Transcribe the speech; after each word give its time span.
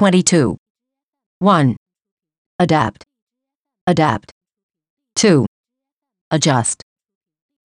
22. 0.00 0.56
1. 1.40 1.76
Adapt. 2.58 3.04
Adapt. 3.86 4.32
2. 5.16 5.44
Adjust. 6.30 6.82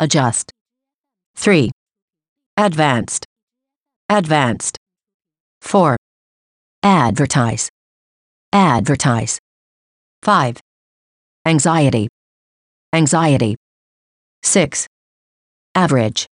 Adjust. 0.01 0.51
3. 1.37 1.71
Advanced. 2.57 3.25
Advanced. 4.09 4.77
4. 5.61 5.95
Advertise. 6.83 7.69
Advertise. 8.51 9.39
5. 10.21 10.59
Anxiety. 11.45 12.09
Anxiety. 12.91 13.55
6. 14.43 14.87
Average. 15.73 16.25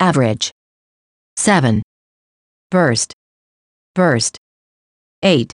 Average. 0.00 0.50
7. 1.38 1.82
Burst. 2.70 3.14
Burst. 3.94 4.36
8. 5.26 5.50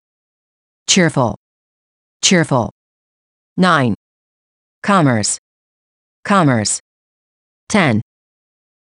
Cheerful. 0.88 1.36
Cheerful. 2.24 2.72
9. 3.56 3.94
Commerce. 4.82 5.38
Commerce. 6.24 6.80
10. 7.68 8.00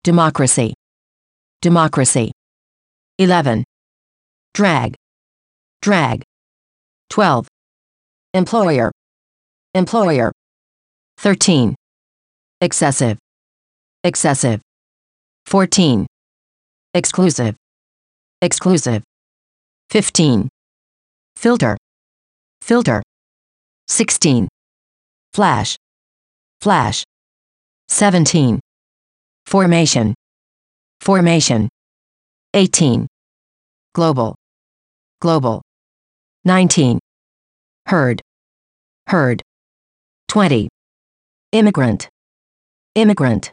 Democracy. 0.03 0.75
Democracy. 1.63 2.33
11. 3.17 3.65
Drag. 4.53 4.95
Drag. 5.81 6.23
12. 7.09 7.49
Employer. 8.35 8.93
Employer. 9.73 10.33
13. 11.17 11.75
Excessive. 12.61 13.17
Excessive. 14.03 14.61
14. 15.47 16.07
Exclusive. 16.93 17.57
Exclusive. 18.43 19.03
15. 19.89 20.51
Filter. 21.45 21.77
Filter. 22.63 23.03
16. 23.87 24.49
Flash. 25.35 25.77
Flash. 26.63 27.05
17. 27.89 28.59
Formation. 29.45 30.15
Formation. 31.03 31.69
18. 32.55 33.07
Global. 33.93 34.35
Global. 35.21 35.61
19. 36.47 36.99
Herd. 37.85 38.23
Herd. 39.09 39.43
20. 40.29 40.71
Immigrant. 41.53 42.09
Immigrant. 42.95 43.53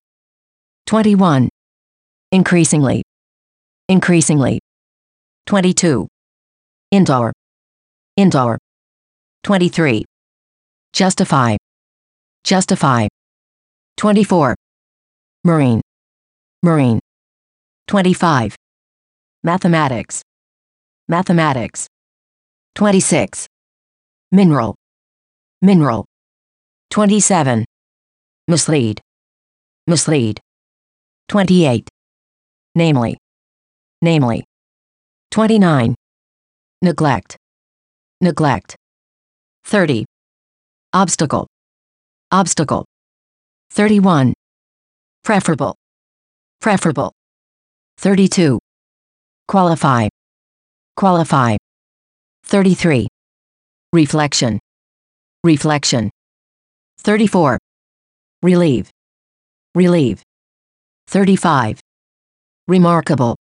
21. 0.86 1.50
Increasingly. 2.32 3.04
Increasingly. 3.90 4.62
22. 5.46 6.08
Indoor. 6.92 7.34
Indoor. 8.18 8.58
23. 9.44 10.04
Justify. 10.94 11.56
Justify. 12.44 13.08
24. 13.98 14.56
Marine. 15.46 15.82
Marine. 16.62 17.00
25. 17.88 18.56
Mathematics. 19.44 20.22
Mathematics. 21.08 21.88
26. 22.76 23.48
Mineral. 24.32 24.76
Mineral. 25.62 26.06
27. 26.90 27.66
Mislead. 28.48 29.00
Mislead. 29.88 30.40
28. 31.30 31.88
Namely. 32.76 33.18
Namely. 34.02 34.44
29. 35.32 35.96
Neglect. 36.82 37.38
Neglect. 38.24 38.76
30. 39.64 40.06
Obstacle. 40.94 41.48
Obstacle. 42.32 42.86
31. 43.72 44.34
Preferable. 45.24 45.76
Preferable. 46.60 47.12
32. 47.98 48.60
Qualify. 49.48 50.08
Qualify. 50.96 51.58
33. 52.44 53.08
Reflection. 53.92 54.60
Reflection. 55.44 56.12
34. 57.00 57.58
Relieve. 58.44 58.92
Relieve. 59.74 60.22
35. 61.08 61.80
Remarkable. 62.68 63.36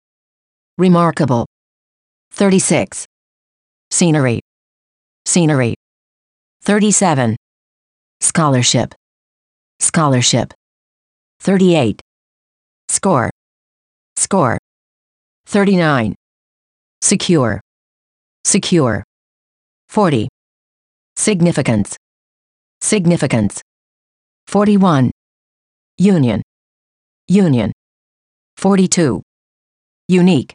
Remarkable. 0.79 1.47
36. 2.31 3.07
Scenery. 3.91 4.39
Scenery. 5.29 5.75
37. 6.63 7.37
Scholarship. 8.23 8.95
Scholarship. 9.79 10.55
38. 11.41 12.01
Score. 12.89 13.29
Score. 14.17 14.57
39. 15.45 16.15
Secure. 17.03 17.61
Secure. 18.47 19.05
40. 19.91 20.29
Significance. 21.15 21.95
Significance. 22.81 23.61
41. 24.47 25.11
Union. 25.99 26.41
Union. 27.29 27.71
42. 28.57 29.21
Unique. 30.09 30.55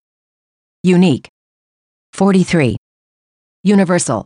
Unique. 0.82 1.30
43. 2.14 2.76
Universal. 3.64 4.26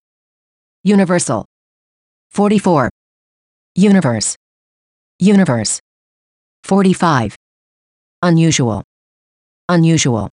Universal. 0.83 1.45
44. 2.31 2.89
Universe. 3.75 4.35
Universe. 5.19 5.79
45. 6.63 7.35
Unusual. 8.21 8.83
Unusual. 9.69 10.29